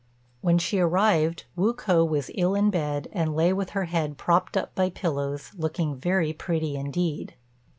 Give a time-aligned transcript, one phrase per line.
[0.41, 4.57] When she arrived Wu k'o was ill in bed, and lay with her head propped
[4.57, 7.35] up by pillows, looking very pretty indeed.